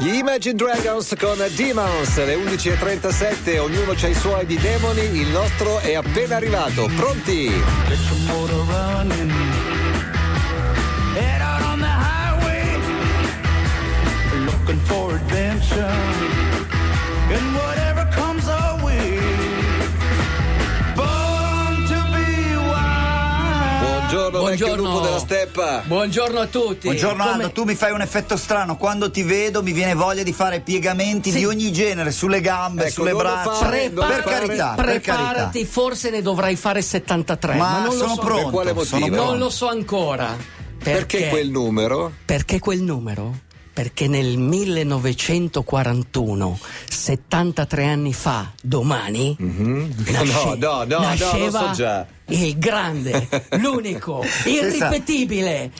Gli 0.00 0.14
Imagine 0.14 0.54
Dragons 0.54 1.14
con 1.18 1.36
Demons, 1.54 2.24
le 2.24 2.34
11.37, 2.34 3.58
ognuno 3.58 3.92
ha 3.92 4.06
i 4.06 4.14
suoi 4.14 4.46
di 4.46 4.56
demoni, 4.56 5.02
il 5.02 5.28
nostro 5.28 5.78
è 5.78 5.92
appena 5.92 6.36
arrivato, 6.36 6.88
pronti? 6.96 7.48
Head 11.14 11.42
out 11.42 11.62
on 11.64 11.80
the 11.80 11.86
highway. 11.86 12.80
Looking 14.46 14.80
for 14.86 15.12
adventure. 15.12 16.19
Buongiorno, 24.10 24.42
vecchio 24.42 24.66
Buongiorno. 24.66 24.92
lupo 24.92 25.04
della 25.04 25.18
steppa. 25.20 25.82
Buongiorno 25.86 26.40
a 26.40 26.46
tutti. 26.46 26.86
Buongiorno 26.88 27.22
Come- 27.22 27.34
Aldo, 27.34 27.52
tu 27.52 27.62
mi 27.62 27.74
fai 27.76 27.92
un 27.92 28.00
effetto 28.00 28.36
strano, 28.36 28.76
quando 28.76 29.08
ti 29.10 29.22
vedo 29.22 29.62
mi 29.62 29.70
viene 29.70 29.94
voglia 29.94 30.24
di 30.24 30.32
fare 30.32 30.58
piegamenti 30.60 31.30
Sì. 31.30 31.38
di 31.38 31.44
ogni 31.44 31.70
genere, 31.72 32.10
sulle 32.10 32.40
gambe, 32.40 32.82
Ecco, 32.86 32.90
sulle 32.92 33.12
braccia. 33.12 33.52
fare, 33.52 33.88
lo 33.88 34.04
per 34.04 34.22
carità, 34.24 34.72
per 34.74 34.84
Preparati, 35.00 35.34
carità. 35.60 35.70
forse 35.70 36.10
ne 36.10 36.22
dovrai 36.22 36.56
fare 36.56 36.82
73. 36.82 37.54
Ma, 37.54 37.70
Ma, 37.70 37.82
non 37.84 37.92
sono 37.92 38.06
lo 38.08 38.14
so. 38.14 38.20
pronto. 38.20 38.42
Per 38.42 38.50
quale 38.52 38.72
motivo? 38.72 39.14
Non 39.14 39.38
lo 39.38 39.48
so 39.48 39.68
ancora. 39.68 40.36
Perché 40.82 41.28
quel 41.28 41.48
numero? 41.50 42.10
Perché 42.24 42.58
quel 42.58 42.80
numero? 42.82 43.32
Perché 43.80 44.08
nel 44.08 44.36
1941, 44.36 46.58
73 46.86 47.84
anni 47.86 48.12
fa, 48.12 48.52
domani, 48.60 49.34
nasce- 49.40 50.34
No, 50.34 50.54
no, 50.58 50.84
no, 50.84 50.84
no, 50.84 51.00
nasceva 51.00 51.68
lo 51.68 51.74
so 51.74 52.06
il 52.26 52.58
grande, 52.58 53.26
l'unico, 53.56 54.22
irripetibile, 54.44 55.70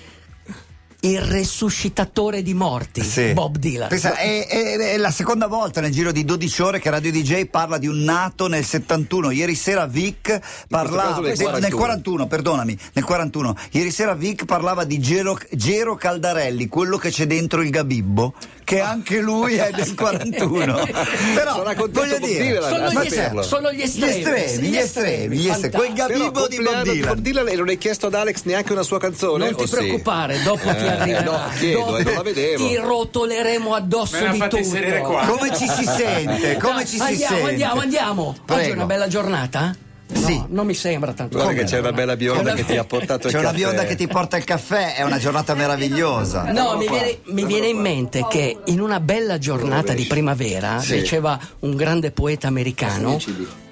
il 1.02 1.20
resuscitatore 1.20 2.42
di 2.42 2.52
morti, 2.54 3.02
Sì. 3.02 3.32
Bob 3.32 3.56
Dylan. 3.56 3.88
Pensa, 3.88 4.16
è, 4.16 4.46
è- 4.46 4.76
è 4.76 4.96
la 4.98 5.10
seconda 5.10 5.46
volta 5.46 5.80
nel 5.80 5.92
giro 5.92 6.12
di 6.12 6.24
12 6.24 6.62
ore 6.62 6.78
che 6.78 6.90
Radio 6.90 7.10
DJ 7.10 7.46
parla 7.46 7.78
di 7.78 7.86
un 7.86 7.98
nato 8.02 8.48
nel 8.48 8.64
71. 8.64 9.30
Ieri 9.30 9.54
sera 9.54 9.86
Vic 9.86 10.38
parlava 10.68 11.20
nel 11.20 11.36
sì, 11.36 11.44
41. 11.44 11.76
41, 11.76 12.26
perdonami, 12.26 12.78
nel 12.92 13.04
41. 13.04 13.56
Ieri 13.70 13.90
sera 13.90 14.14
Vic 14.14 14.44
parlava 14.44 14.84
di 14.84 14.98
Gero, 15.00 15.38
Gero 15.52 15.94
Caldarelli, 15.94 16.68
quello 16.68 16.96
che 16.98 17.10
c'è 17.10 17.26
dentro 17.26 17.62
il 17.62 17.70
Gabibbo, 17.70 18.34
che 18.70 18.80
anche 18.80 19.18
lui 19.18 19.56
è 19.56 19.72
del 19.72 19.94
41. 19.96 20.74
Però 21.34 21.54
Sarà 21.56 21.74
contento 21.74 22.18
voglio 22.18 22.18
dire, 22.24 22.60
Sono 22.62 22.88
gli, 22.88 23.08
saperlo. 23.10 23.42
sono 23.42 23.72
gli 23.72 23.82
estremi, 23.82 24.12
Gli 24.12 24.16
estremi, 24.20 24.68
gli 24.68 24.76
estremi, 24.76 25.36
gli 25.38 25.48
estremi. 25.48 25.74
Quel 25.74 25.92
Gabibbo 25.92 26.46
di 26.46 26.56
Bob 26.62 26.82
Dylan. 26.82 27.06
Bob 27.08 27.18
Dylan 27.18 27.48
e 27.48 27.54
non 27.56 27.68
hai 27.68 27.78
chiesto 27.78 28.06
ad 28.06 28.14
Alex 28.14 28.42
neanche 28.44 28.70
una 28.72 28.84
sua 28.84 29.00
canzone? 29.00 29.46
Non 29.46 29.56
ti 29.56 29.62
o 29.62 29.66
sì? 29.66 29.74
preoccupare, 29.74 30.40
dopo 30.44 30.60
ti 30.70 30.84
Eh, 30.84 30.88
arriverà. 30.88 31.22
no, 31.24 31.40
chiedo, 31.58 31.78
Dopo 31.80 31.96
eh, 31.96 32.02
non 32.04 32.14
la 32.14 32.22
vedevo. 32.22 32.68
Ti 32.68 32.76
rotoleremo 32.76 33.74
addosso 33.74 34.16
Me 34.18 34.22
la 34.22 34.30
di 34.30 34.38
tutto. 34.62 35.00
qua. 35.02 35.26
Come 35.26 35.56
ci 35.56 35.68
si 35.68 35.84
sente? 35.84 36.56
Come 36.58 36.86
ci 36.86 36.96
si 36.96 37.02
andiamo, 37.02 37.34
sente? 37.36 37.50
andiamo, 37.50 37.80
andiamo. 37.80 38.36
Oggi 38.48 38.68
è 38.68 38.72
una 38.72 38.84
bella 38.86 39.08
giornata? 39.08 39.74
No, 40.12 40.18
Sì. 40.26 40.42
non 40.48 40.66
mi 40.66 40.74
sembra 40.74 41.12
tanto. 41.12 41.36
Guarda 41.36 41.52
Come 41.52 41.64
che 41.64 41.68
c'è 41.70 41.80
no? 41.80 41.88
una 41.88 41.92
bella 41.96 42.16
bionda 42.16 42.52
che 42.54 42.64
ti 42.64 42.76
ha 42.76 42.84
portato 42.84 43.26
il 43.28 43.32
C'è 43.32 43.38
una 43.38 43.48
caffè. 43.50 43.58
bionda 43.60 43.84
che 43.84 43.94
ti 43.96 44.06
porta 44.08 44.36
il 44.36 44.44
caffè, 44.44 44.96
è 44.96 45.02
una 45.04 45.18
giornata 45.18 45.54
meravigliosa. 45.54 46.50
No, 46.52 46.76
mi 46.76 46.88
viene, 46.88 47.18
mi 47.26 47.44
viene 47.44 47.68
in 47.68 47.78
mente 47.78 48.26
che 48.28 48.58
in 48.64 48.80
una 48.80 49.00
bella 49.00 49.38
giornata 49.38 49.92
di 49.92 50.04
primavera, 50.06 50.80
Sì. 50.80 50.96
diceva 51.00 51.38
un 51.60 51.76
grande 51.76 52.10
poeta 52.10 52.48
americano, 52.48 53.18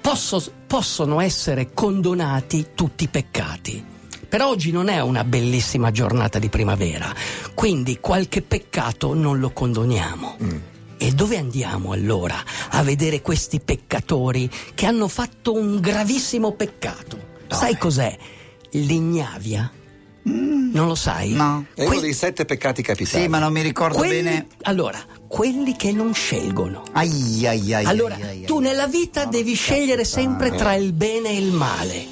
posso- 0.01 0.43
possono 0.65 1.19
essere 1.19 1.71
condonati 1.73 2.67
tutti 2.73 3.03
i 3.03 3.07
peccati. 3.07 3.83
Per 4.29 4.41
oggi 4.41 4.71
non 4.71 4.89
è 4.89 4.99
una 5.01 5.23
bellissima 5.23 5.89
giornata 5.91 6.37
di 6.39 6.49
primavera, 6.49 7.11
quindi 7.55 7.97
qualche 7.99 8.41
peccato 8.43 9.13
non 9.15 9.39
lo 9.39 9.49
condoniamo. 9.51 10.37
E 11.01 11.11
dove 11.13 11.37
andiamo 11.37 11.93
allora 11.93 12.35
a 12.71 12.83
vedere 12.83 13.21
questi 13.21 13.59
peccatori 13.61 14.49
che 14.75 14.85
hanno 14.85 15.07
fatto 15.07 15.53
un 15.53 15.79
gravissimo 15.79 16.51
peccato? 16.51 17.17
Sai 17.47 17.77
cos'è? 17.77 18.17
L'ignavia? 18.71 19.71
Non 20.23 20.87
lo 20.87 20.95
sai? 20.95 21.31
No. 21.31 21.65
È 21.73 21.81
uno 21.83 21.91
Que- 21.91 22.01
dei 22.01 22.13
sette 22.13 22.43
peccati 22.45 22.81
capitali. 22.83 23.23
Sì, 23.23 23.27
ma 23.29 23.39
non 23.39 23.51
mi 23.53 23.61
ricordo 23.61 23.97
quelli- 23.97 24.21
bene. 24.21 24.47
Allora, 24.63 24.99
quelli 25.27 25.75
che 25.75 25.91
non 25.93 26.13
scelgono. 26.13 26.83
Ai, 26.91 27.47
ai, 27.47 27.73
ai, 27.73 27.85
Allora, 27.85 28.15
ai, 28.15 28.21
ai, 28.23 28.41
tu 28.43 28.59
nella 28.59 28.85
vita 28.87 29.25
devi 29.25 29.53
scegliere 29.55 30.03
sempre 30.03 30.51
tra 30.51 30.73
il 30.75 30.91
bene 30.93 31.29
e 31.29 31.37
il 31.37 31.51
male. 31.53 32.05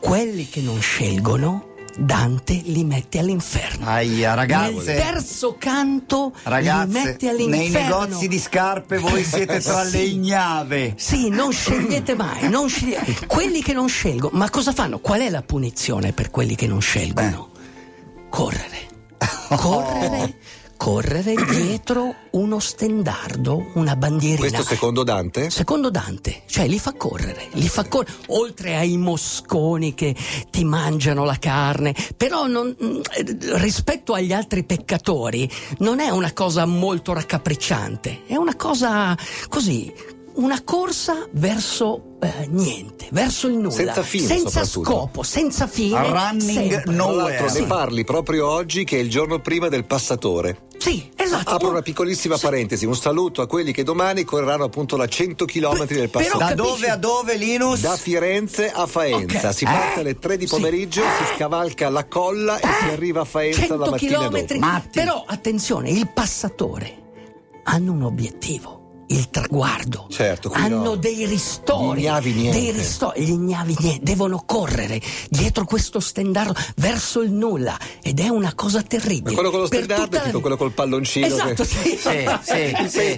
Quelli 0.00 0.48
che 0.48 0.60
non 0.60 0.80
scelgono, 0.80 1.75
Dante 1.98 2.60
li 2.64 2.84
mette 2.84 3.18
all'inferno. 3.18 3.86
Aia, 3.86 4.28
Nel 4.28 4.36
ragazze, 4.36 4.94
terzo 4.96 5.56
canto 5.58 6.32
li 6.34 6.40
ragazze, 6.44 6.86
mette 7.04 7.32
nei 7.32 7.44
all'inferno. 7.46 8.00
negozi 8.04 8.28
di 8.28 8.38
scarpe 8.38 8.98
voi 8.98 9.24
siete 9.24 9.60
tra 9.60 9.82
le 9.82 9.88
Sì. 9.90 10.12
ignave. 10.14 10.94
Sì, 10.96 11.28
non 11.30 11.52
scegliete 11.52 12.14
mai, 12.14 12.48
non 12.50 12.68
sceglie- 12.68 13.02
quelli 13.26 13.62
che 13.62 13.72
non 13.72 13.88
scelgono, 13.88 14.36
ma 14.36 14.50
cosa 14.50 14.72
fanno? 14.72 14.98
Qual 14.98 15.20
è 15.20 15.30
la 15.30 15.42
punizione 15.42 16.12
per 16.12 16.30
quelli 16.30 16.54
che 16.54 16.66
non 16.66 16.80
scelgono? 16.80 17.50
Correre. 18.28 18.84
Correre, 19.56 20.34
correre 20.76 21.34
dietro 21.50 22.14
uno 22.32 22.58
stendardo, 22.58 23.70
una 23.74 23.96
bandierina. 23.96 24.38
Questo 24.38 24.62
secondo 24.62 25.02
Dante? 25.02 25.50
Secondo 25.50 25.90
Dante, 25.90 26.42
cioè 26.46 26.66
li 26.66 26.78
fa 26.78 26.92
correre, 26.92 27.48
li 27.52 27.68
fa 27.68 27.84
correre, 27.84 28.12
oltre 28.28 28.76
ai 28.76 28.96
mosconi 28.96 29.94
che 29.94 30.14
ti 30.50 30.64
mangiano 30.64 31.24
la 31.24 31.38
carne, 31.38 31.94
però 32.16 32.46
non- 32.46 32.74
eh, 32.78 33.36
rispetto 33.56 34.12
agli 34.12 34.32
altri 34.32 34.64
peccatori 34.64 35.50
non 35.78 36.00
è 36.00 36.10
una 36.10 36.32
cosa 36.32 36.66
molto 36.66 37.12
raccapricciante, 37.12 38.22
è 38.26 38.36
una 38.36 38.56
cosa 38.56 39.16
così, 39.48 39.92
una 40.36 40.62
corsa 40.64 41.26
verso 41.32 42.16
eh, 42.20 42.46
niente, 42.48 43.08
verso 43.10 43.46
il 43.46 43.54
nulla, 43.54 43.70
Senza 43.70 44.02
fine, 44.02 44.26
senza 44.26 44.64
scopo, 44.64 45.22
senza 45.22 45.66
fine. 45.66 45.98
Running 46.08 46.40
sempre. 46.40 46.82
Tra 46.82 46.92
Nowhere. 46.92 47.52
ne 47.52 47.62
parli 47.66 48.04
proprio 48.04 48.48
oggi 48.48 48.84
che 48.84 48.96
è 48.98 49.00
il 49.00 49.10
giorno 49.10 49.40
prima 49.40 49.68
del 49.68 49.84
passatore. 49.84 50.62
Sì, 50.78 51.10
esatto. 51.16 51.50
Apro 51.54 51.68
una 51.70 51.82
piccolissima 51.82 52.36
Sì. 52.36 52.44
parentesi, 52.44 52.84
un 52.86 52.94
saluto 52.96 53.40
a 53.42 53.46
quelli 53.46 53.72
che 53.72 53.82
domani 53.82 54.24
correranno 54.24 54.64
appunto 54.64 54.96
la 54.96 55.06
100 55.08 55.44
km 55.46 55.86
del 55.86 56.08
Però- 56.08 56.10
passatore. 56.10 56.38
Da 56.38 56.54
capisci? 56.54 56.54
dove 56.74 56.88
a 56.90 56.96
dove, 56.96 57.36
Linus? 57.36 57.80
Da 57.80 57.96
Firenze 57.96 58.70
a 58.70 58.86
Faenza, 58.86 59.48
Ok. 59.48 59.54
si 59.54 59.64
parte 59.64 59.96
Eh? 59.96 60.00
alle 60.00 60.18
3 60.18 60.36
di 60.36 60.46
Sì. 60.46 60.54
pomeriggio, 60.54 61.00
si 61.00 61.34
scavalca 61.34 61.88
la 61.88 62.04
colla 62.06 62.58
e 62.58 62.66
si 62.82 62.88
arriva 62.90 63.22
a 63.22 63.24
Faenza 63.24 63.60
100 63.60 63.76
la 63.76 63.90
mattina 63.90 64.16
chilometri. 64.18 64.58
dopo. 64.58 64.70
Matti. 64.72 64.88
Però 64.98 65.24
attenzione, 65.26 65.90
il 65.90 66.08
passatore 66.12 67.02
hanno 67.64 67.92
un 67.92 68.02
obiettivo. 68.02 68.85
Il 69.08 69.30
traguardo, 69.30 70.06
Certo, 70.10 70.50
hanno 70.52 70.82
no. 70.82 70.94
dei 70.96 71.26
ristori, 71.26 72.00
Gli 72.00 72.04
ignavi 72.04 72.32
niente. 72.32 72.58
dei 72.58 72.70
ristori, 72.72 73.22
gli 73.24 73.30
ignavi 73.30 73.76
niente, 73.78 74.00
devono 74.02 74.42
correre 74.44 75.00
dietro 75.28 75.64
questo 75.64 76.00
stendardo 76.00 76.54
verso 76.76 77.20
il 77.22 77.30
nulla 77.30 77.78
ed 78.02 78.18
è 78.18 78.26
una 78.28 78.52
cosa 78.54 78.82
terribile. 78.82 79.30
Ma 79.30 79.34
quello 79.34 79.50
con 79.50 79.60
lo 79.60 79.66
stendardo 79.66 80.04
tutta 80.04 80.22
è 80.22 80.24
tipo 80.26 80.40
quello 80.40 80.56
col 80.56 80.72
palloncino 80.72 81.26
Esatto, 81.26 81.62
che- 81.62 81.64
sì. 81.64 81.98
Sì, 81.98 82.26
sì, 82.42 82.72
Il 82.82 82.90
sì. 82.90 83.14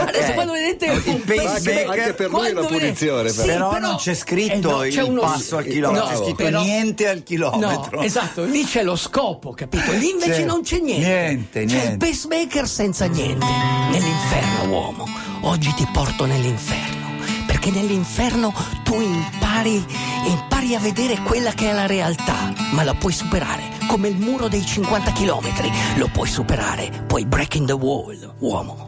Adesso 0.00 0.28
Ok. 0.28 0.34
quando 0.34 0.52
vedete 0.52 0.86
Il 0.86 1.02
un 1.06 1.22
pacemaker- 1.24 1.88
Anche, 1.88 2.12
per 2.12 2.30
lui 2.30 2.46
è 2.48 2.50
una 2.52 2.66
punizione. 2.66 3.28
Sì, 3.30 3.36
però. 3.46 3.68
Però 3.70 3.86
non 3.86 3.96
c'è 3.96 4.14
scritto 4.14 4.82
eh, 4.82 4.88
no, 4.88 4.94
c'è 4.94 5.02
il 5.02 5.08
uno- 5.08 5.20
passo 5.22 5.56
al 5.56 5.64
chilometro, 5.66 6.06
c'è 6.08 6.16
scritto 6.16 6.34
però- 6.34 6.60
niente 6.62 7.08
al 7.08 7.22
chilometro. 7.22 7.96
No, 7.96 8.02
esatto, 8.02 8.44
lì 8.44 8.62
c'è 8.64 8.82
lo 8.82 8.94
scopo, 8.96 9.52
capito? 9.52 9.90
Lì 9.92 10.10
invece 10.10 10.34
Sì. 10.34 10.44
non 10.44 10.60
c'è 10.62 10.78
niente. 10.80 11.06
Niente, 11.08 11.64
C'è 11.64 11.74
il 11.76 11.80
niente. 11.88 12.06
pacemaker 12.06 12.68
senza 12.68 13.06
niente. 13.06 13.46
Nell'inferno, 13.90 14.68
uomo. 14.70 14.97
Oggi 15.42 15.72
ti 15.74 15.86
porto 15.92 16.26
nell'inferno. 16.26 17.06
Perché 17.46 17.70
nell'inferno 17.70 18.52
tu 18.82 19.00
impari, 19.00 19.84
impari 20.26 20.74
a 20.74 20.80
vedere 20.80 21.20
quella 21.22 21.52
che 21.52 21.70
è 21.70 21.72
la 21.72 21.86
realtà, 21.86 22.52
ma 22.72 22.82
la 22.82 22.94
puoi 22.94 23.12
superare. 23.12 23.76
Come 23.86 24.08
il 24.08 24.16
muro 24.16 24.48
dei 24.48 24.64
50 24.64 25.12
km, 25.12 25.96
lo 25.96 26.08
puoi 26.08 26.28
superare. 26.28 27.04
Puoi 27.06 27.24
breaking 27.24 27.66
the 27.66 27.72
wall, 27.72 28.34
uomo. 28.38 28.87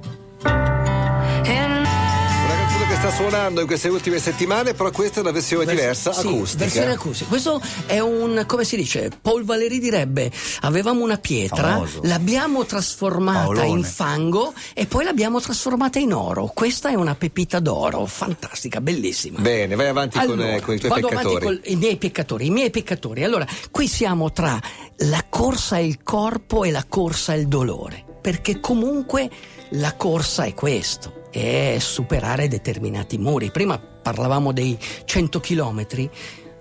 Sta 3.00 3.11
suonando 3.12 3.62
in 3.62 3.67
queste 3.67 3.88
ultime 3.88 4.19
settimane, 4.19 4.75
però 4.75 4.91
questa 4.91 5.19
è 5.19 5.23
una 5.23 5.31
versione 5.31 5.64
diversa, 5.64 6.12
Sì, 6.12 6.26
acustica. 6.26 6.64
versione 6.64 6.93
acustica. 6.93 7.29
Questo 7.31 7.62
è 7.87 7.99
un, 7.99 8.44
come 8.47 8.64
si 8.64 8.76
dice, 8.76 9.11
Paul 9.23 9.43
Valéry 9.44 9.79
direbbe, 9.79 10.31
avevamo 10.61 11.02
una 11.02 11.17
pietra, 11.17 11.70
Famoso. 11.73 12.00
l'abbiamo 12.02 12.67
trasformata 12.67 13.44
Paolone. 13.44 13.69
in 13.69 13.85
fango 13.85 14.52
e 14.75 14.85
poi 14.85 15.05
l'abbiamo 15.05 15.41
trasformata 15.41 15.99
in 15.99 16.12
oro. 16.12 16.50
Questa 16.52 16.91
è 16.91 16.94
una 16.94 17.14
pepita 17.14 17.58
d'oro, 17.58 18.05
fantastica, 18.05 18.82
bellissima. 18.82 19.38
Bene, 19.41 19.75
vai 19.76 19.87
avanti 19.88 20.19
con, 20.19 20.32
Allora, 20.38 20.56
eh, 20.56 20.61
con 20.61 20.75
i 20.75 20.79
tuoi 20.79 20.91
vado 20.91 21.08
peccatori. 21.08 21.37
avanti 21.44 21.61
con 21.62 21.73
i 21.73 21.76
miei 21.76 21.96
peccatori, 21.96 22.46
i 22.46 22.50
miei 22.50 22.70
peccatori. 22.70 23.25
Allora, 23.25 23.46
qui 23.70 23.88
siamo 23.88 24.31
tra 24.31 24.61
la 24.99 25.25
corsa 25.26 25.76
al 25.76 26.03
corpo 26.03 26.64
e 26.64 26.70
la 26.70 26.85
corsa 26.87 27.32
al 27.32 27.44
dolore, 27.46 28.05
perché 28.20 28.61
comunque 28.61 29.31
la 29.70 29.94
corsa 29.94 30.44
è 30.44 30.53
questo, 30.53 31.19
è 31.31 31.77
superare 31.79 32.49
determinati 32.49 33.19
muri. 33.19 33.50
Prima 33.50 33.79
parlavamo 33.79 34.53
dei 34.53 34.79
100 35.05 35.41
chilometri. 35.41 36.11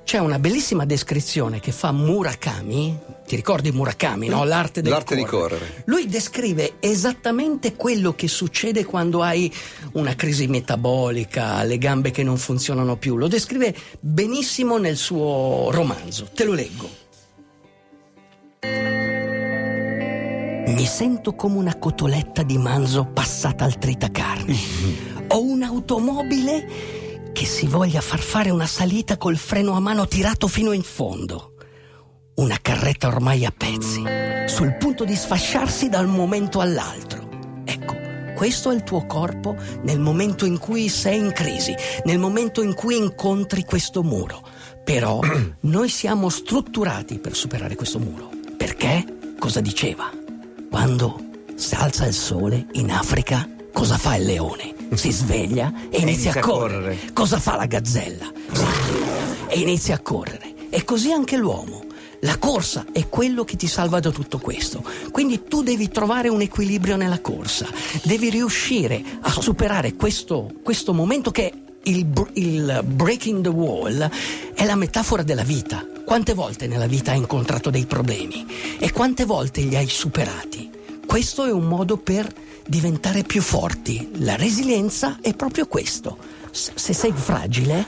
c'è 0.10 0.18
una 0.18 0.40
bellissima 0.40 0.86
descrizione 0.86 1.60
che 1.60 1.72
fa 1.72 1.92
Murakami, 1.92 2.98
ti 3.28 3.36
ricordi 3.36 3.72
Murakami, 3.72 4.28
no? 4.28 4.44
L'arte 4.44 4.82
del 4.82 4.92
L'arte 4.92 5.16
di 5.16 5.24
correre. 5.24 5.84
Lui 5.86 6.08
descrive 6.08 6.78
esattamente 6.80 7.76
quello 7.76 8.16
che 8.16 8.28
succede 8.28 8.86
quando 8.86 9.22
hai 9.22 9.54
una 9.92 10.16
crisi 10.16 10.48
metabolica, 10.48 11.62
le 11.64 11.78
gambe 11.78 12.10
che 12.10 12.24
non 12.24 12.38
funzionano 12.38 12.98
più. 12.98 13.18
Lo 13.18 13.28
descrive 13.28 13.76
benissimo 14.00 14.80
nel 14.80 14.98
suo 14.98 15.70
romanzo. 15.70 16.28
Te 16.34 16.44
lo 16.44 16.54
leggo. 16.54 16.99
Mi 20.80 20.86
sento 20.86 21.36
come 21.36 21.58
una 21.58 21.78
cotoletta 21.78 22.42
di 22.42 22.58
manzo 22.58 23.04
passata 23.04 23.66
al 23.66 23.78
tritacarne. 23.78 24.56
Ho 25.28 25.42
un'automobile 25.44 27.32
che 27.34 27.44
si 27.44 27.68
voglia 27.68 28.00
far 28.00 28.20
fare 28.20 28.50
una 28.50 28.66
salita 28.66 29.18
col 29.18 29.36
freno 29.36 29.74
a 29.74 29.82
mano 29.82 30.08
tirato 30.08 30.48
fino 30.48 30.72
in 30.72 30.82
fondo. 30.82 31.56
Una 32.36 32.58
carretta 32.62 33.08
ormai 33.08 33.44
a 33.44 33.52
pezzi, 33.52 34.02
sul 34.46 34.78
punto 34.78 35.04
di 35.04 35.16
sfasciarsi 35.18 35.90
da 35.90 36.00
un 36.00 36.12
momento 36.12 36.62
all'altro. 36.62 37.28
Ecco, 37.66 37.96
questo 38.34 38.72
è 38.72 38.74
il 38.74 38.84
tuo 38.84 39.06
corpo 39.06 39.58
nel 39.82 40.00
momento 40.00 40.46
in 40.46 40.58
cui 40.58 40.88
sei 40.88 41.20
in 41.20 41.34
crisi, 41.34 41.76
nel 42.06 42.20
momento 42.20 42.62
in 42.62 42.74
cui 42.74 42.96
incontri 42.96 43.66
questo 43.66 44.02
muro. 44.02 44.48
Però 44.86 45.20
noi 45.60 45.90
siamo 45.90 46.30
strutturati 46.30 47.20
per 47.20 47.36
superare 47.36 47.76
questo 47.76 48.00
muro. 48.00 48.30
Perché? 48.56 49.18
Cosa 49.38 49.60
diceva? 49.60 50.19
Quando 50.70 51.20
si 51.56 51.74
alza 51.74 52.06
il 52.06 52.14
sole 52.14 52.68
in 52.74 52.92
Africa, 52.92 53.50
cosa 53.74 53.98
fa 53.98 54.16
il 54.16 54.26
leone? 54.26 54.76
Si 54.94 55.12
sveglia 55.12 55.74
e 55.90 55.98
inizia, 55.98 56.00
inizia 56.00 56.32
a 56.32 56.40
correre. 56.40 56.74
correre. 56.82 57.14
Cosa 57.14 57.40
fa 57.40 57.56
la 57.56 57.66
gazzella? 57.66 58.32
E 59.48 59.60
inizia 59.60 59.96
a 59.96 60.00
correre. 60.00 60.54
E 60.70 60.84
così 60.84 61.12
anche 61.12 61.38
l'uomo. 61.38 61.86
La 62.22 62.38
corsa 62.38 62.86
è 62.92 63.10
quello 63.10 63.44
che 63.44 63.56
ti 63.56 63.66
salva 63.66 64.00
da 64.00 64.12
tutto 64.12 64.38
questo. 64.38 64.84
Quindi 65.12 65.46
tu 65.48 65.64
devi 65.64 65.90
trovare 65.90 66.30
un 66.30 66.42
equilibrio 66.42 66.98
nella 66.98 67.20
corsa. 67.20 67.68
Devi 68.04 68.30
riuscire 68.30 69.02
a 69.22 69.32
superare 69.32 69.96
questo, 69.96 70.52
questo 70.62 70.94
momento 70.94 71.32
che 71.32 71.52
il, 71.84 72.06
il 72.34 72.84
breaking 72.86 73.42
the 73.42 73.50
wall 73.50 74.10
è 74.54 74.66
la 74.66 74.76
metafora 74.76 75.24
della 75.24 75.44
vita. 75.44 75.84
Quante 76.10 76.34
volte 76.34 76.66
nella 76.66 76.88
vita 76.88 77.12
hai 77.12 77.18
incontrato 77.18 77.70
dei 77.70 77.86
problemi 77.86 78.44
e 78.80 78.92
quante 78.92 79.26
volte 79.26 79.62
li 79.62 79.76
hai 79.76 79.88
superati? 79.88 80.68
Questo 81.06 81.46
è 81.46 81.52
un 81.52 81.66
modo 81.66 81.98
per 81.98 82.28
diventare 82.66 83.22
più 83.22 83.44
forti. 83.44 84.10
La 84.22 84.36
resilienza 84.36 85.20
è 85.22 85.36
proprio 85.36 85.68
questo. 85.68 86.18
Se 86.50 86.94
sei 86.94 87.14
fragile, 87.14 87.86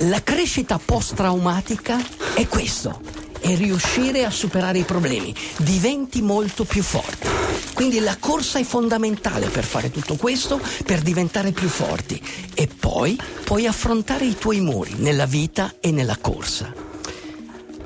la 0.00 0.22
crescita 0.22 0.78
post-traumatica 0.78 1.98
è 2.34 2.46
questo, 2.46 3.00
è 3.40 3.56
riuscire 3.56 4.26
a 4.26 4.30
superare 4.30 4.80
i 4.80 4.84
problemi, 4.84 5.34
diventi 5.56 6.20
molto 6.20 6.64
più 6.64 6.82
forte. 6.82 7.28
Quindi 7.72 8.00
la 8.00 8.18
corsa 8.20 8.58
è 8.58 8.62
fondamentale 8.62 9.48
per 9.48 9.64
fare 9.64 9.90
tutto 9.90 10.16
questo, 10.16 10.60
per 10.84 11.00
diventare 11.00 11.52
più 11.52 11.68
forti 11.68 12.22
e 12.52 12.66
poi 12.66 13.18
puoi 13.42 13.66
affrontare 13.66 14.26
i 14.26 14.36
tuoi 14.36 14.60
muri 14.60 14.96
nella 14.98 15.24
vita 15.24 15.76
e 15.80 15.90
nella 15.92 16.18
corsa. 16.20 16.88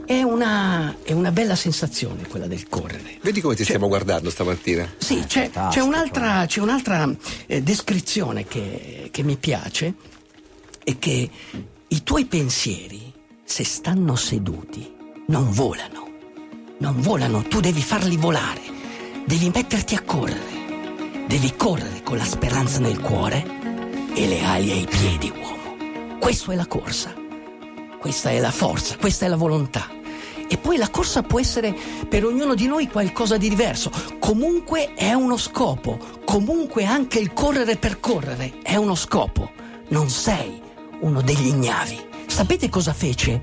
È 0.06 0.22
una, 0.22 0.96
è 1.02 1.12
una 1.12 1.32
bella 1.32 1.54
sensazione 1.54 2.26
quella 2.28 2.46
del 2.46 2.68
correre. 2.68 3.18
Vedi 3.22 3.40
come 3.40 3.54
ti 3.54 3.64
stiamo 3.64 3.88
guardando 3.88 4.28
stamattina? 4.28 4.86
Sì, 4.98 5.24
c'è, 5.26 5.50
c'è 5.50 5.80
un'altra, 5.80 6.44
c'è 6.46 6.60
un'altra, 6.60 7.08
eh, 7.46 7.62
descrizione 7.62 8.44
che, 8.44 9.08
che 9.10 9.22
mi 9.22 9.36
piace 9.36 9.94
e 10.84 10.98
che 10.98 11.30
i 11.88 12.02
tuoi 12.02 12.26
pensieri, 12.26 13.12
se 13.44 13.64
stanno 13.64 14.14
seduti, 14.14 14.94
non 15.28 15.50
volano. 15.50 16.12
Non 16.78 17.00
volano, 17.00 17.42
tu 17.42 17.60
devi 17.60 17.80
farli 17.80 18.16
volare. 18.16 18.60
Devi 19.24 19.50
metterti 19.54 19.94
a 19.94 20.02
correre. 20.02 21.24
Devi 21.26 21.54
correre 21.56 22.02
con 22.02 22.18
la 22.18 22.24
speranza 22.24 22.78
nel 22.78 23.00
cuore 23.00 23.42
e 24.14 24.26
le 24.26 24.44
ali 24.44 24.70
ai 24.70 24.86
piedi, 24.86 25.32
uomo. 25.34 26.18
Questa 26.18 26.52
è 26.52 26.56
la 26.56 26.66
corsa. 26.66 27.23
Questa 28.04 28.28
è 28.28 28.38
la 28.38 28.50
forza, 28.50 28.98
questa 28.98 29.24
è 29.24 29.30
la 29.30 29.36
volontà. 29.36 29.88
E 30.46 30.58
poi 30.58 30.76
la 30.76 30.90
corsa 30.90 31.22
può 31.22 31.40
essere 31.40 31.74
per 32.06 32.26
ognuno 32.26 32.54
di 32.54 32.66
noi 32.66 32.86
qualcosa 32.86 33.38
di 33.38 33.48
diverso. 33.48 33.90
Comunque 34.18 34.92
è 34.92 35.14
uno 35.14 35.38
scopo. 35.38 35.98
Comunque 36.22 36.84
anche 36.84 37.18
il 37.18 37.32
correre 37.32 37.76
per 37.76 38.00
correre 38.00 38.58
è 38.62 38.76
uno 38.76 38.94
scopo. 38.94 39.50
Non 39.88 40.10
sei 40.10 40.60
uno 41.00 41.22
degli 41.22 41.46
ignavi. 41.46 41.98
Sapete 42.26 42.68
cosa 42.68 42.92
fece 42.92 43.40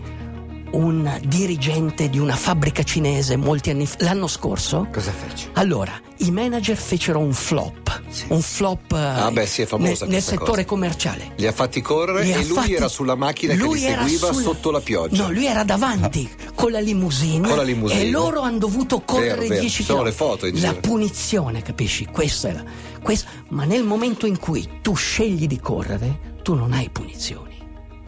un 0.73 1.19
dirigente 1.25 2.07
di 2.07 2.19
una 2.19 2.35
fabbrica 2.35 2.83
cinese 2.83 3.37
molti 3.37 3.71
anni 3.71 3.87
fa, 3.87 3.95
l'anno 4.01 4.27
scorso? 4.27 4.87
Cosa 4.91 5.11
fece? 5.11 5.49
Allora, 5.53 5.99
i 6.17 6.29
manager 6.29 6.77
fecero 6.77 7.17
un 7.17 7.33
flop. 7.33 7.80
Un 8.27 8.41
flop 8.41 8.91
eh, 8.91 8.97
Ah, 8.97 9.31
beh, 9.31 9.45
sì, 9.45 9.65
nel, 9.77 9.97
nel 10.07 10.21
settore 10.21 10.51
cosa. 10.51 10.65
commerciale. 10.65 11.33
Li 11.37 11.47
ha 11.47 11.51
fatti 11.51 11.81
correre 11.81 12.23
Li 12.23 12.31
e 12.33 12.43
lui 12.45 12.55
fatti- 12.55 12.73
era 12.73 12.87
sulla 12.87 13.15
macchina 13.15 13.53
che 13.53 13.59
lui 13.59 13.79
li 13.79 13.85
era 13.85 14.01
seguiva 14.03 14.33
sul- 14.33 14.43
sotto 14.43 14.71
la 14.71 14.79
pioggia. 14.81 15.23
No, 15.23 15.31
lui 15.31 15.45
era 15.45 15.63
davanti 15.63 16.29
con 16.55 16.71
la 16.71 16.79
limousine. 16.79 17.47
Con 17.47 17.57
la 17.57 17.63
limousine. 17.63 18.01
E 18.01 18.09
loro 18.09 18.41
hanno 18.41 18.57
dovuto 18.57 19.01
correre 19.01 19.35
Vero, 19.35 19.41
vero. 19.47 19.59
10 19.61 19.69
Ci 19.77 19.83
sono 19.83 19.99
km. 19.99 20.05
le 20.05 20.11
foto 20.11 20.45
in 20.45 20.61
La 20.61 20.73
punizione, 20.73 21.61
capisci? 21.61 22.05
Questa 22.05 22.51
la. 22.51 22.63
questa- 23.01 23.29
Ma 23.49 23.63
nel 23.65 23.83
momento 23.83 24.25
in 24.25 24.37
cui 24.37 24.67
tu 24.81 24.93
scegli 24.93 25.47
di 25.47 25.59
correre, 25.59 26.37
tu 26.43 26.53
non 26.53 26.73
hai 26.73 26.89
punizioni. 26.89 27.55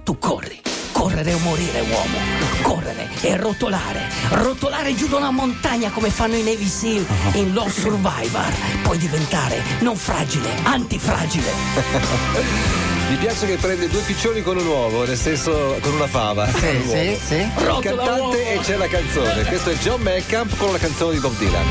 Tu 0.04 0.18
corri. 0.18 0.60
Correre 0.94 1.34
o 1.34 1.40
morire, 1.40 1.82
uomo. 1.82 2.18
Correre 2.62 3.10
e 3.22 3.36
rotolare. 3.36 4.08
Rotolare 4.30 4.96
giù 4.96 5.08
da 5.08 5.18
una 5.18 5.32
montagna 5.32 5.90
come 5.90 6.10
fanno 6.10 6.36
i 6.36 6.44
Navy 6.44 6.68
SEAL 6.68 7.06
in 7.34 7.54
Lost 7.54 7.80
Survivor. 7.80 8.52
Puoi 8.84 8.98
diventare 8.98 9.62
non 9.80 9.98
fragile, 9.98 10.50
antifragile. 10.64 11.52
Mi 13.10 13.16
piace 13.18 13.46
che 13.48 13.58
prende 13.58 13.90
due 13.90 14.02
piccioni 14.02 14.42
con 14.42 14.58
un 14.58 14.66
uovo, 14.66 15.06
nel 15.06 15.18
senso 15.18 15.78
con 15.82 15.94
una 15.94 16.08
fava. 16.08 16.48
Sì, 16.48 16.66
Un 16.68 16.84
sì, 16.88 16.96
uovo. 16.96 17.20
sì. 17.28 17.36
Il 17.36 17.80
cantante 17.82 18.54
e 18.54 18.60
c'è 18.60 18.78
la 18.78 18.88
canzone. 18.88 19.44
Questo 19.44 19.70
è 19.72 19.76
John 19.76 20.02
Mellencamp 20.02 20.56
con 20.58 20.72
la 20.72 20.78
canzone 20.78 21.14
di 21.14 21.20
Bob 21.20 21.38
Dylan. 21.38 21.66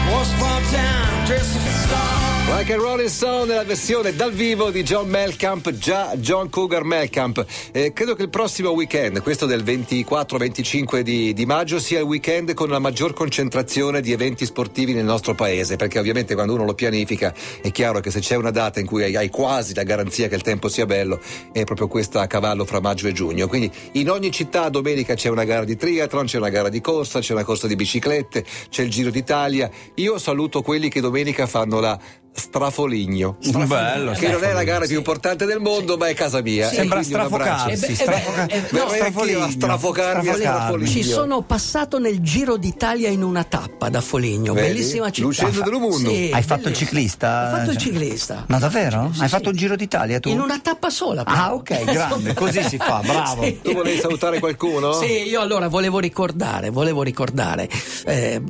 Like 2.48 2.72
a 2.72 2.76
Rolling 2.76 3.08
Stone 3.08 3.46
nella 3.46 3.64
versione 3.64 4.14
dal 4.14 4.32
vivo 4.32 4.70
di 4.70 4.82
John 4.82 5.08
Mellencamp, 5.08 5.70
già 5.70 6.14
John 6.16 6.50
Cougar 6.50 6.82
Mellencamp. 6.84 7.44
Eh, 7.72 7.92
credo 7.92 8.14
che 8.14 8.22
il 8.22 8.28
prossimo 8.30 8.70
weekend, 8.70 9.22
questo 9.22 9.46
del 9.46 9.62
24-25 9.62 11.00
di, 11.00 11.32
di 11.32 11.46
maggio, 11.46 11.78
sia 11.78 12.00
il 12.00 12.04
weekend 12.04 12.52
con 12.54 12.68
la 12.68 12.78
maggior 12.78 13.14
concentrazione 13.14 14.00
di 14.00 14.12
eventi 14.12 14.44
sportivi 14.44 14.92
nel 14.92 15.04
nostro 15.04 15.34
paese, 15.34 15.76
perché 15.76 15.98
ovviamente 15.98 16.34
quando 16.34 16.54
uno 16.54 16.64
lo 16.64 16.74
pianifica 16.74 17.32
è 17.62 17.70
chiaro 17.70 18.00
che 18.00 18.10
se 18.10 18.20
c'è 18.20 18.36
una 18.36 18.50
data 18.50 18.80
in 18.80 18.86
cui 18.86 19.04
hai, 19.04 19.16
hai 19.16 19.28
quasi 19.28 19.74
la 19.74 19.84
garanzia 19.84 20.28
che 20.28 20.34
il 20.34 20.42
tempo 20.42 20.68
sia 20.68 20.84
bello, 20.84 21.20
è 21.52 21.64
proprio 21.64 21.88
questa 21.88 22.20
a 22.20 22.26
cavallo 22.26 22.64
fra 22.64 22.80
maggio 22.80 23.08
e 23.08 23.12
giugno. 23.12 23.46
Quindi 23.46 23.70
in 23.92 24.10
ogni 24.10 24.30
città 24.30 24.68
domenica 24.68 25.14
c'è 25.14 25.28
una 25.28 25.44
gara 25.44 25.64
di 25.64 25.76
triathlon, 25.76 26.26
c'è 26.26 26.38
una 26.38 26.50
gara 26.50 26.68
di 26.68 26.80
corsa, 26.80 27.20
c'è 27.20 27.32
una 27.32 27.44
corsa 27.44 27.66
di 27.66 27.76
biciclette, 27.76 28.44
c'è 28.68 28.82
il 28.82 28.90
Giro 28.90 29.10
d'Italia. 29.10 29.70
Io 29.96 30.18
saluto 30.18 30.60
quelli 30.60 30.88
che 30.88 31.00
domenica 31.00 31.46
fanno 31.46 31.80
la 31.80 31.98
Strafoligno. 32.34 33.36
Bello. 33.66 34.12
Che 34.12 34.28
non 34.28 34.42
è 34.42 34.52
la 34.52 34.64
gara 34.64 34.86
più 34.86 34.96
importante 34.96 35.44
del 35.44 35.58
mondo, 35.60 35.96
ma 35.96 36.08
è 36.08 36.14
casa 36.14 36.40
mia. 36.40 36.68
Sì. 36.68 36.76
Sembra 36.76 36.96
quindi 36.98 37.14
un 37.14 37.20
abbraccio. 37.20 37.68
Eh 37.68 37.76
beh, 37.76 37.94
strafocarsi. 37.94 38.02
eh 38.02 38.06
beh, 38.06 38.20
strafoca- 38.20 38.46
eh, 38.46 39.32
no, 39.34 39.44
a 39.44 39.50
strafocarmi 39.50 40.28
a 40.28 40.34
Strafoligno. 40.34 40.90
Ci 40.90 41.02
sono 41.02 41.42
passato 41.42 41.98
nel 41.98 42.20
Giro 42.20 42.56
d'Italia 42.56 43.08
in 43.10 43.22
una 43.22 43.44
tappa 43.44 43.88
da 43.90 44.00
Foligno, 44.00 44.54
Vedi? 44.54 44.68
bellissima 44.68 45.10
città. 45.10 45.26
Lucendo 45.26 45.60
del 45.62 45.72
mondo. 45.80 46.10
Sì, 46.10 46.30
Hai 46.32 46.42
fatto 46.42 46.68
il 46.68 46.74
ciclista? 46.74 47.48
Ho 47.52 47.56
fatto 47.58 47.70
il 47.70 47.76
ciclista. 47.76 48.44
No, 48.48 48.58
davvero? 48.58 49.10
Sì, 49.12 49.20
Hai 49.20 49.28
sì. 49.28 49.34
fatto 49.34 49.48
un 49.50 49.56
giro 49.56 49.76
d'Italia 49.76 50.18
tu? 50.20 50.28
In 50.30 50.40
una 50.40 50.58
tappa 50.58 50.88
sola. 50.90 51.24
però. 51.24 51.36
Ah, 51.36 51.54
ok, 51.54 51.84
grande, 51.84 52.32
così 52.34 52.62
si 52.64 52.78
fa, 52.78 53.00
bravo. 53.04 53.42
Sì. 53.42 53.60
Tu 53.62 53.72
volevi 53.72 53.98
salutare 54.00 54.38
qualcuno? 54.38 54.92
Sì, 54.94 55.28
io 55.28 55.40
allora 55.40 55.68
volevo 55.68 55.98
ricordare, 55.98 56.70
volevo 56.70 57.02
ricordare 57.02 57.68
eh, 58.06 58.40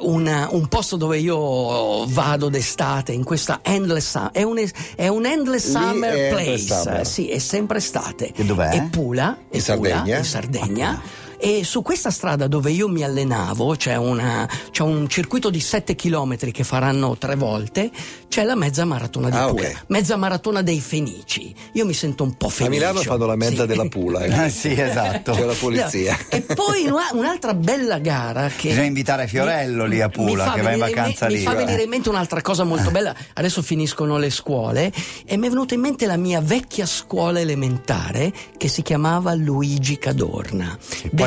una- 0.00 0.48
un 0.50 0.66
posto 0.68 0.96
dove 0.96 1.18
io 1.18 2.06
vado 2.06 2.48
d'estate 2.48 3.12
in 3.18 3.24
questa 3.24 3.60
endless 3.62 4.08
summer. 4.08 4.30
È 4.32 4.42
un, 4.42 4.64
è 4.96 5.08
un 5.08 5.26
endless 5.26 5.66
Lì 5.66 5.72
summer 5.72 6.14
è 6.14 6.28
place. 6.30 6.50
endless 6.50 6.82
summer. 6.82 7.06
Sì, 7.06 7.28
è 7.28 7.38
sempre 7.38 7.78
estate. 7.78 8.32
E 8.34 8.44
dov'è? 8.44 8.68
È 8.70 8.82
Pula. 8.88 9.36
è 9.50 9.56
In 9.56 9.60
Pula, 9.60 9.60
Sardegna? 9.60 10.16
in 10.18 10.24
Sardegna. 10.24 11.02
E 11.40 11.62
su 11.64 11.82
questa 11.82 12.10
strada 12.10 12.46
dove 12.48 12.70
io 12.70 12.88
mi 12.88 13.02
allenavo, 13.04 13.76
c'è, 13.76 13.94
una- 13.96 14.48
c'è 14.70 14.82
un 14.82 15.08
circuito 15.08 15.50
di 15.50 15.60
7 15.60 15.94
km 15.94 16.36
che 16.50 16.64
faranno 16.64 17.16
tre 17.16 17.36
volte, 17.36 17.90
c'è 18.28 18.42
la 18.44 18.56
mezza 18.56 18.84
maratona 18.84 19.30
di 19.30 19.36
Ah, 19.36 19.46
Pula, 19.48 19.68
ok. 19.68 19.84
mezza 19.86 20.16
maratona 20.16 20.62
dei 20.62 20.80
Fenici. 20.80 21.54
Io 21.72 21.86
mi 21.86 21.94
sento 21.94 22.24
un 22.24 22.36
po' 22.36 22.46
A 22.46 22.50
fenicio. 22.50 22.70
Milano 22.78 23.00
fanno 23.02 23.26
la 23.26 23.36
mezza 23.36 23.62
Sì. 23.62 23.66
della 23.68 23.86
Pula. 23.88 24.24
eh. 24.24 24.46
Eh, 24.46 24.50
sì, 24.50 24.78
esatto. 24.78 25.32
C'è 25.32 25.44
la 25.44 25.52
polizia. 25.54 26.18
No, 26.18 26.26
E 26.36 26.40
poi 26.42 26.86
una- 26.88 27.10
un'altra 27.12 27.54
bella 27.54 27.98
gara 27.98 28.48
che. 28.48 28.68
Bisogna 28.70 28.86
invitare 28.86 29.26
Fiorello 29.28 29.86
lì 29.86 30.00
a 30.00 30.08
Pula, 30.08 30.52
che 30.52 30.60
va 30.62 30.72
in 30.72 30.78
vacanza 30.80 31.26
me- 31.26 31.32
lì, 31.32 31.38
Mi 31.38 31.44
fa 31.44 31.50
guarda. 31.52 31.64
venire 31.66 31.84
in 31.84 31.88
mente 31.90 32.08
un'altra 32.08 32.42
cosa 32.42 32.64
molto 32.64 32.90
bella. 32.90 33.14
Adesso 33.34 33.62
finiscono 33.62 34.18
le 34.18 34.30
scuole 34.30 34.92
e 35.24 35.36
mi 35.36 35.46
è 35.46 35.50
venuta 35.50 35.74
in 35.74 35.80
mente 35.80 36.04
la 36.06 36.16
mia 36.16 36.40
vecchia 36.40 36.84
scuola 36.84 37.38
elementare 37.40 38.32
che 38.56 38.68
si 38.68 38.82
chiamava 38.82 39.34
Luigi 39.34 39.98
Cadorna. 39.98 40.76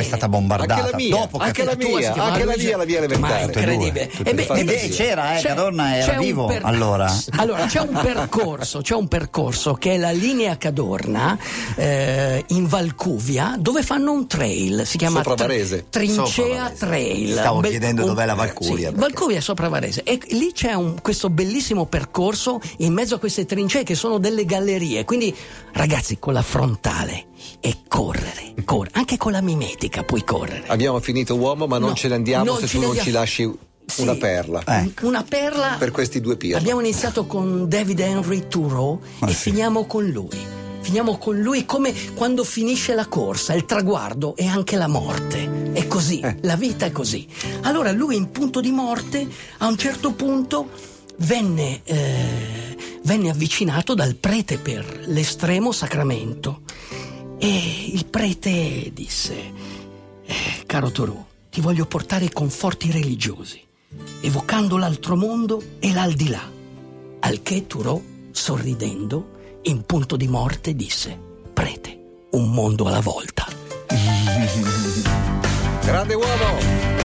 Poi 0.01 0.03
è 0.03 0.17
stata 0.17 0.27
bombardata. 0.29 0.73
Anche 0.75 0.91
la 0.91 0.97
mia, 0.97 1.09
Dopo 1.15 1.37
che 1.37 1.43
anche 1.45 1.63
la 1.63 1.75
mia, 1.75 2.13
anche 2.13 2.45
la 2.45 2.53
mia, 2.57 2.77
la 2.77 2.85
mia 2.85 2.97
elementare. 2.97 3.33
Ma 3.33 3.39
è 3.39 3.43
incredibile. 3.43 4.11
E 4.23 4.33
beh, 4.33 4.47
e 4.47 4.63
beh, 4.63 4.89
c'era, 4.89 5.37
eh, 5.37 5.41
Cadorna 5.41 5.97
era 5.97 6.17
vivo 6.17 6.51
allora. 6.61 7.13
Allora, 7.37 7.65
c'è 7.65 7.79
un 7.79 7.99
percorso, 8.01 8.81
c'è 8.81 8.95
un 8.95 9.07
percorso 9.07 9.73
che 9.75 9.93
è 9.93 9.97
la 9.97 10.11
linea 10.11 10.57
Cadorna 10.57 11.37
eh, 11.75 12.43
in 12.47 12.67
Valcuvia 12.67 13.55
dove 13.59 13.83
fanno 13.83 14.11
un 14.11 14.27
trail, 14.27 14.85
si 14.85 14.97
chiama 14.97 15.21
Sopra 15.23 15.35
Varese. 15.47 15.85
Trincea 15.89 16.25
Sopra 16.25 16.57
Varese. 16.63 16.77
Trail. 16.77 17.31
Stavo 17.33 17.57
Un 17.57 17.63
chiedendo 17.63 18.01
un- 18.01 18.07
dov'è 18.07 18.25
la 18.25 18.33
Valcuvia, 18.33 18.89
Sì, 18.89 18.95
Valcuvia 18.95 19.37
è 19.37 19.41
sopra 19.41 19.67
Varese 19.69 20.03
e 20.03 20.19
lì 20.29 20.51
c'è 20.53 20.73
un- 20.73 20.95
questo 21.01 21.29
bellissimo 21.29 21.85
percorso 21.85 22.59
in 22.77 22.93
mezzo 22.93 23.15
a 23.15 23.19
queste 23.19 23.45
trincee 23.45 23.83
che 23.83 23.95
sono 23.95 24.17
delle 24.17 24.45
gallerie. 24.45 25.05
Quindi, 25.05 25.33
ragazzi, 25.73 26.17
con 26.19 26.33
la 26.33 26.41
frontale 26.41 27.25
e 27.59 27.77
correre, 27.87 28.53
correre. 28.65 28.91
anche 28.95 29.17
con 29.17 29.31
la 29.31 29.41
mimetica 29.41 30.03
puoi 30.03 30.23
correre. 30.23 30.63
Abbiamo 30.67 30.99
finito 30.99 31.35
uomo, 31.35 31.67
ma 31.67 31.77
non 31.77 31.89
No, 31.89 31.95
ce 31.95 32.07
ne 32.07 32.15
andiamo 32.15 32.45
non 32.45 32.57
se 32.59 32.67
tu 32.67 32.79
non 32.79 32.95
ci 32.97 33.11
lasci 33.11 33.51
Sì. 33.85 34.01
una 34.03 34.15
perla. 34.15 34.63
Eh. 34.63 34.91
Una 35.01 35.23
perla 35.23 35.75
Per 35.77 35.91
questi 35.91 36.21
due 36.21 36.37
pirla. 36.37 36.57
Abbiamo 36.59 36.79
iniziato 36.79 37.25
con 37.25 37.67
David 37.67 37.99
Henry 37.99 38.47
Thoreau 38.47 39.01
Ah, 39.19 39.29
e 39.29 39.33
sì. 39.33 39.49
finiamo 39.51 39.85
con 39.85 40.05
lui. 40.07 40.59
Finiamo 40.81 41.17
con 41.17 41.37
lui 41.39 41.65
come 41.65 41.93
quando 42.15 42.43
finisce 42.43 42.95
la 42.95 43.05
corsa, 43.05 43.53
il 43.53 43.65
traguardo 43.65 44.35
e 44.35 44.47
anche 44.47 44.77
la 44.77 44.87
morte. 44.87 45.71
È 45.73 45.85
così, 45.87 46.19
Eh. 46.21 46.37
la 46.41 46.55
vita 46.55 46.85
è 46.87 46.91
così. 46.91 47.27
Allora 47.61 47.91
lui 47.91 48.15
in 48.15 48.31
punto 48.31 48.61
di 48.61 48.71
morte, 48.71 49.27
a 49.59 49.67
un 49.67 49.77
certo 49.77 50.13
punto, 50.13 50.69
venne, 51.17 51.81
eh, 51.83 52.77
venne 53.03 53.29
avvicinato 53.29 53.93
dal 53.93 54.15
prete 54.15 54.57
per 54.57 55.01
l'estremo 55.05 55.71
sacramento. 55.71 56.60
E 57.43 57.89
il 57.91 58.05
prete 58.05 58.91
disse, 58.93 59.33
"Eh, 60.23 60.63
caro 60.67 60.91
Thoreau, 60.91 61.25
ti 61.49 61.59
voglio 61.59 61.87
portare 61.87 62.29
conforti 62.29 62.91
religiosi, 62.91 63.59
evocando 64.21 64.77
l'altro 64.77 65.15
mondo 65.15 65.59
e 65.79 65.91
l'aldilà. 65.91 66.47
Al 67.21 67.41
che 67.41 67.65
Thoreau, 67.65 68.29
sorridendo, 68.29 69.59
in 69.63 69.83
punto 69.87 70.17
di 70.17 70.27
morte 70.27 70.75
disse, 70.75 71.19
prete, 71.51 72.27
un 72.31 72.51
mondo 72.51 72.85
alla 72.85 73.01
volta. 73.01 73.47
Grande 75.81 76.13
uomo! 76.13 76.90